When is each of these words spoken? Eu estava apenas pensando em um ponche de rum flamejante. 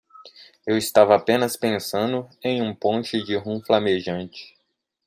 Eu 0.65 0.79
estava 0.79 1.13
apenas 1.15 1.55
pensando 1.55 2.27
em 2.43 2.59
um 2.59 2.73
ponche 2.73 3.21
de 3.23 3.35
rum 3.37 3.61
flamejante. 3.61 4.55